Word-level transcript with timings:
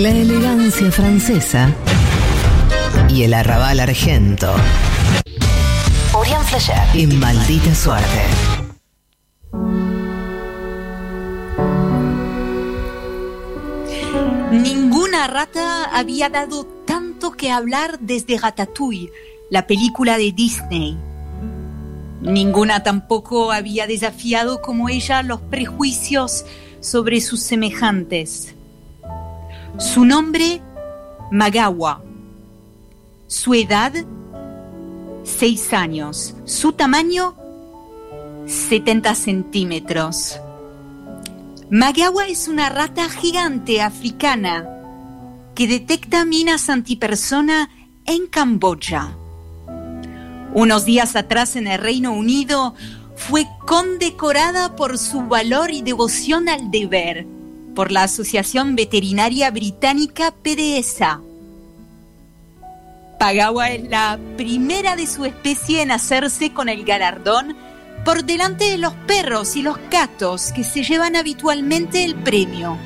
La 0.00 0.08
elegancia 0.08 0.90
francesa 0.90 1.74
y 3.10 3.24
el 3.24 3.34
arrabal 3.34 3.80
argento. 3.80 4.50
Orián 6.14 6.42
Flasher 6.46 6.98
y 6.98 7.06
maldita 7.06 7.74
suerte. 7.74 8.22
Ninguna 14.50 15.26
rata 15.26 15.94
había 15.94 16.30
dado 16.30 16.64
tanto 16.86 17.32
que 17.32 17.50
hablar 17.50 17.98
desde 18.00 18.38
Ratatouille, 18.38 19.12
la 19.50 19.66
película 19.66 20.16
de 20.16 20.32
Disney. 20.32 20.96
Ninguna 22.22 22.82
tampoco 22.82 23.52
había 23.52 23.86
desafiado 23.86 24.62
como 24.62 24.88
ella 24.88 25.22
los 25.22 25.42
prejuicios 25.42 26.46
sobre 26.80 27.20
sus 27.20 27.40
semejantes. 27.40 28.54
Su 29.78 30.04
nombre, 30.04 30.60
Magawa. 31.30 32.02
Su 33.26 33.54
edad, 33.54 33.92
seis 35.24 35.72
años. 35.72 36.34
Su 36.44 36.72
tamaño, 36.72 37.34
70 38.46 39.14
centímetros. 39.14 40.40
Magawa 41.70 42.26
es 42.26 42.48
una 42.48 42.68
rata 42.68 43.08
gigante 43.08 43.80
africana 43.80 44.68
que 45.54 45.66
detecta 45.68 46.24
minas 46.24 46.68
antipersona 46.68 47.70
en 48.06 48.26
Camboya. 48.26 49.16
Unos 50.52 50.84
días 50.84 51.14
atrás 51.14 51.54
en 51.54 51.68
el 51.68 51.78
Reino 51.78 52.12
Unido 52.12 52.74
fue 53.14 53.46
condecorada 53.66 54.74
por 54.74 54.98
su 54.98 55.22
valor 55.22 55.70
y 55.70 55.82
devoción 55.82 56.48
al 56.48 56.70
deber 56.70 57.26
por 57.80 57.92
la 57.92 58.02
Asociación 58.02 58.76
Veterinaria 58.76 59.50
Británica 59.50 60.34
PDESA. 60.42 61.22
Pagawa 63.18 63.70
es 63.70 63.88
la 63.88 64.20
primera 64.36 64.96
de 64.96 65.06
su 65.06 65.24
especie 65.24 65.80
en 65.80 65.90
hacerse 65.90 66.52
con 66.52 66.68
el 66.68 66.84
galardón 66.84 67.56
por 68.04 68.24
delante 68.24 68.66
de 68.66 68.76
los 68.76 68.92
perros 69.06 69.56
y 69.56 69.62
los 69.62 69.78
gatos 69.90 70.52
que 70.52 70.62
se 70.62 70.84
llevan 70.84 71.16
habitualmente 71.16 72.04
el 72.04 72.16
premio. 72.16 72.76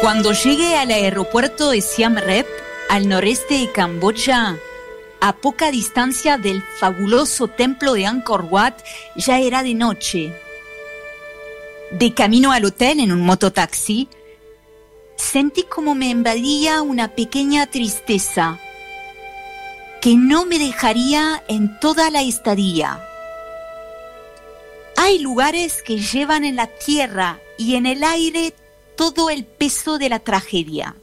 Cuando 0.00 0.30
llegue 0.30 0.76
al 0.76 0.92
aeropuerto 0.92 1.70
de 1.70 1.80
Siam 1.80 2.14
Reap, 2.14 2.46
al 2.88 3.08
noreste 3.08 3.58
de 3.58 3.72
Camboya, 3.72 4.60
a 5.20 5.36
poca 5.36 5.70
distancia 5.70 6.38
del 6.38 6.62
fabuloso 6.62 7.48
templo 7.48 7.92
de 7.92 8.06
Angkor 8.06 8.46
Wat, 8.50 8.74
ya 9.16 9.38
era 9.38 9.62
de 9.62 9.74
noche. 9.74 10.32
De 11.90 12.14
camino 12.14 12.52
al 12.52 12.64
hotel 12.64 13.00
en 13.00 13.12
un 13.12 13.20
mototaxi, 13.20 14.08
sentí 15.16 15.64
como 15.64 15.94
me 15.94 16.08
invadía 16.08 16.82
una 16.82 17.08
pequeña 17.14 17.66
tristeza 17.66 18.58
que 20.00 20.14
no 20.16 20.46
me 20.46 20.58
dejaría 20.58 21.44
en 21.48 21.78
toda 21.78 22.10
la 22.10 22.22
estadía. 22.22 23.04
Hay 24.96 25.18
lugares 25.18 25.82
que 25.82 25.98
llevan 25.98 26.44
en 26.44 26.56
la 26.56 26.66
tierra 26.66 27.38
y 27.58 27.74
en 27.74 27.86
el 27.86 28.02
aire 28.02 28.54
todo 28.96 29.28
el 29.28 29.44
peso 29.44 29.98
de 29.98 30.08
la 30.08 30.18
tragedia. 30.18 30.96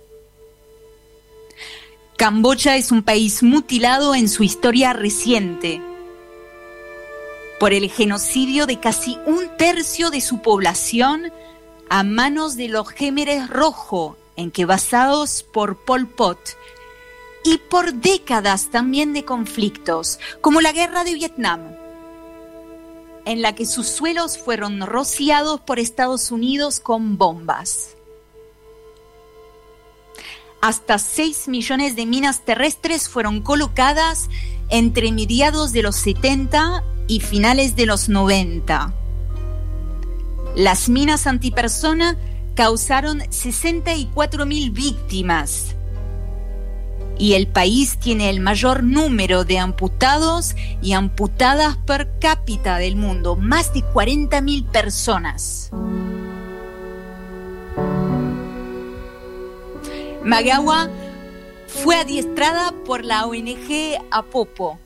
Camboya 2.18 2.78
es 2.78 2.92
un 2.92 3.04
país 3.04 3.44
mutilado 3.44 4.16
en 4.16 4.28
su 4.28 4.42
historia 4.42 4.92
reciente 4.92 5.80
por 7.60 7.74
el 7.74 7.92
genocidio 7.92 8.66
de 8.66 8.80
casi 8.80 9.20
un 9.28 9.56
tercio 9.56 10.10
de 10.10 10.20
su 10.20 10.42
población 10.42 11.32
a 11.90 12.02
manos 12.02 12.56
de 12.56 12.70
los 12.70 12.90
Gémeres 12.90 13.48
Rojo, 13.52 14.18
en 14.36 14.50
que 14.50 14.66
basados 14.66 15.44
por 15.44 15.78
Pol 15.78 16.08
Pot, 16.08 16.40
y 17.44 17.60
por 17.60 17.94
décadas 17.94 18.70
también 18.72 19.14
de 19.14 19.24
conflictos, 19.24 20.20
como 20.42 20.60
la 20.60 20.72
guerra 20.72 21.04
de 21.04 21.14
Vietnam, 21.14 21.62
en 23.26 23.44
la 23.44 23.54
que 23.54 23.68
sus 23.68 23.88
suelos 23.88 24.40
fueron 24.40 24.82
rociados 24.82 25.62
por 25.62 25.78
Estados 25.78 26.32
Unidos 26.32 26.80
con 26.80 27.20
bombas. 27.20 27.97
Hasta 30.62 30.98
6 30.98 31.48
millones 31.48 31.96
de 31.96 32.06
minas 32.06 32.44
terrestres 32.44 33.10
fueron 33.10 33.42
colocadas 33.42 34.30
entre 34.70 35.12
mediados 35.12 35.72
de 35.72 35.84
los 35.84 35.96
70 35.96 36.84
y 37.08 37.20
finales 37.20 37.76
de 37.76 37.86
los 37.86 38.10
90. 38.10 38.94
Las 40.56 40.90
minas 40.90 41.28
antipersona 41.28 42.18
causaron 42.56 43.22
64 43.30 44.46
mil 44.48 44.72
víctimas 44.72 45.76
y 47.20 47.34
el 47.34 47.48
país 47.48 47.98
tiene 47.98 48.30
el 48.30 48.40
mayor 48.40 48.84
número 48.84 49.44
de 49.44 49.60
amputados 49.60 50.56
y 50.82 50.94
amputadas 50.94 51.78
per 51.78 52.10
cápita 52.20 52.78
del 52.78 52.96
mundo, 52.96 53.36
más 53.36 53.74
de 53.74 53.84
40 53.84 54.42
mil 54.42 54.66
personas. 54.66 55.72
Magawa 60.28 60.90
fue 61.68 61.96
adiestrada 61.96 62.74
por 62.86 63.06
la 63.06 63.26
ONG 63.26 63.98
Apopo, 64.12 64.78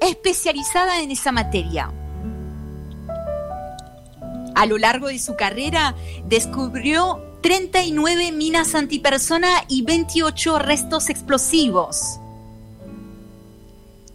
especializada 0.00 1.00
en 1.00 1.12
esa 1.12 1.30
materia. 1.30 1.92
A 4.56 4.66
lo 4.66 4.78
largo 4.78 5.06
de 5.06 5.20
su 5.20 5.36
carrera 5.36 5.94
descubrió 6.26 7.22
39 7.40 8.32
minas 8.32 8.74
antipersona 8.74 9.62
y 9.68 9.82
28 9.82 10.58
restos 10.58 11.08
explosivos. 11.08 12.18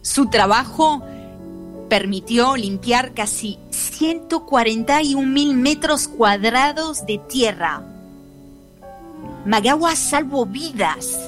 Su 0.02 0.30
trabajo 0.30 1.02
permitió 1.88 2.58
limpiar 2.58 3.14
casi 3.14 3.60
141 3.70 5.26
mil 5.26 5.56
metros 5.56 6.10
cuadrados 6.10 7.06
de 7.06 7.18
tierra. 7.30 7.95
Magawa 9.46 9.96
salvó 9.96 10.48
vidas. 10.48 11.20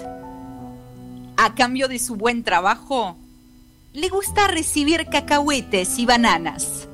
A 1.38 1.54
cambio 1.54 1.88
de 1.88 2.00
su 2.00 2.16
buen 2.16 2.44
trabajo, 2.44 3.16
le 3.94 4.10
gusta 4.10 4.48
recibir 4.48 5.06
cacahuetes 5.06 6.00
y 6.00 6.08
bananas. 6.08 6.88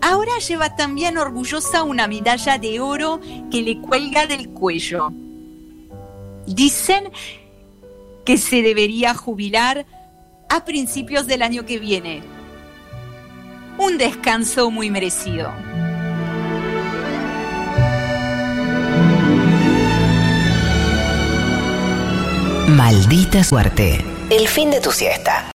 Ahora 0.00 0.38
lleva 0.38 0.76
también 0.76 1.18
orgullosa 1.18 1.82
una 1.82 2.06
medalla 2.06 2.56
de 2.56 2.80
oro 2.80 3.20
que 3.50 3.60
le 3.60 3.80
cuelga 3.82 4.26
del 4.26 4.48
cuello. 4.48 5.12
Dicen 6.46 7.10
que 8.24 8.38
se 8.38 8.62
debería 8.62 9.14
jubilar 9.14 9.84
a 10.48 10.64
principios 10.64 11.26
del 11.26 11.42
año 11.42 11.66
que 11.66 11.78
viene. 11.78 12.22
Un 13.76 13.98
descanso 13.98 14.70
muy 14.70 14.88
merecido. 14.88 15.67
Maldita 22.68 23.42
suerte. 23.42 24.04
El 24.28 24.46
fin 24.46 24.70
de 24.70 24.78
tu 24.78 24.92
siesta. 24.92 25.42